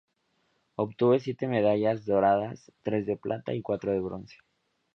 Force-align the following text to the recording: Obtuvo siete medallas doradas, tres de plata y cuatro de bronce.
Obtuvo 0.77 1.19
siete 1.19 1.47
medallas 1.47 2.07
doradas, 2.07 2.71
tres 2.81 3.05
de 3.05 3.17
plata 3.17 3.53
y 3.53 3.61
cuatro 3.61 3.91
de 3.91 3.99
bronce. 3.99 4.37